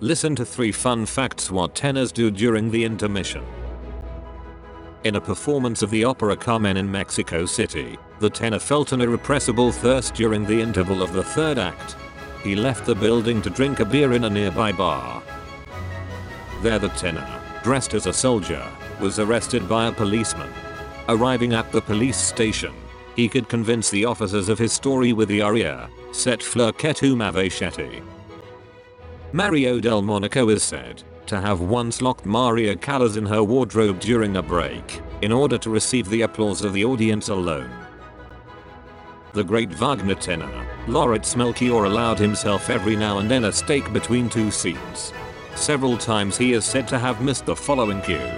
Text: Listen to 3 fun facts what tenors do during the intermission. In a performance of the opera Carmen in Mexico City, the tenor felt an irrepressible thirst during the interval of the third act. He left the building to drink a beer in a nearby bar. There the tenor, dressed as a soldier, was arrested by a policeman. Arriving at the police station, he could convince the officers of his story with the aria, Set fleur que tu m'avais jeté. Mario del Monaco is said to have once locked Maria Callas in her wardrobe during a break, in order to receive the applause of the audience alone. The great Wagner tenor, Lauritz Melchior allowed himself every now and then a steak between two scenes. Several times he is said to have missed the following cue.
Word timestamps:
Listen 0.00 0.34
to 0.34 0.44
3 0.44 0.72
fun 0.72 1.06
facts 1.06 1.52
what 1.52 1.74
tenors 1.76 2.10
do 2.10 2.30
during 2.30 2.70
the 2.70 2.84
intermission. 2.84 3.44
In 5.04 5.16
a 5.16 5.20
performance 5.20 5.82
of 5.82 5.90
the 5.90 6.04
opera 6.04 6.36
Carmen 6.36 6.76
in 6.76 6.90
Mexico 6.90 7.46
City, 7.46 7.96
the 8.18 8.28
tenor 8.28 8.58
felt 8.58 8.90
an 8.90 9.00
irrepressible 9.00 9.70
thirst 9.70 10.14
during 10.14 10.44
the 10.44 10.60
interval 10.60 11.00
of 11.00 11.12
the 11.12 11.22
third 11.22 11.58
act. 11.58 11.96
He 12.42 12.56
left 12.56 12.86
the 12.86 12.94
building 12.94 13.40
to 13.42 13.50
drink 13.50 13.78
a 13.78 13.84
beer 13.84 14.14
in 14.14 14.24
a 14.24 14.30
nearby 14.30 14.72
bar. 14.72 15.22
There 16.60 16.80
the 16.80 16.88
tenor, 16.90 17.40
dressed 17.62 17.94
as 17.94 18.06
a 18.06 18.12
soldier, 18.12 18.66
was 19.00 19.20
arrested 19.20 19.68
by 19.68 19.86
a 19.86 19.92
policeman. 19.92 20.50
Arriving 21.08 21.52
at 21.52 21.70
the 21.70 21.80
police 21.80 22.16
station, 22.16 22.74
he 23.14 23.28
could 23.28 23.48
convince 23.48 23.90
the 23.90 24.06
officers 24.06 24.48
of 24.48 24.58
his 24.58 24.72
story 24.72 25.12
with 25.12 25.28
the 25.28 25.40
aria, 25.40 25.88
Set 26.10 26.42
fleur 26.42 26.72
que 26.72 26.92
tu 26.92 27.14
m'avais 27.14 27.48
jeté. 27.48 28.02
Mario 29.34 29.80
del 29.80 30.00
Monaco 30.00 30.48
is 30.48 30.62
said 30.62 31.02
to 31.26 31.40
have 31.40 31.60
once 31.60 32.00
locked 32.00 32.24
Maria 32.24 32.76
Callas 32.76 33.16
in 33.16 33.26
her 33.26 33.42
wardrobe 33.42 33.98
during 33.98 34.36
a 34.36 34.42
break, 34.42 35.02
in 35.22 35.32
order 35.32 35.58
to 35.58 35.70
receive 35.70 36.08
the 36.08 36.22
applause 36.22 36.62
of 36.62 36.72
the 36.72 36.84
audience 36.84 37.30
alone. 37.30 37.68
The 39.32 39.42
great 39.42 39.70
Wagner 39.70 40.14
tenor, 40.14 40.68
Lauritz 40.86 41.34
Melchior 41.34 41.84
allowed 41.84 42.20
himself 42.20 42.70
every 42.70 42.94
now 42.94 43.18
and 43.18 43.28
then 43.28 43.46
a 43.46 43.50
steak 43.50 43.92
between 43.92 44.28
two 44.30 44.52
scenes. 44.52 45.12
Several 45.56 45.98
times 45.98 46.38
he 46.38 46.52
is 46.52 46.64
said 46.64 46.86
to 46.86 46.98
have 47.00 47.20
missed 47.20 47.44
the 47.44 47.56
following 47.56 48.02
cue. 48.02 48.30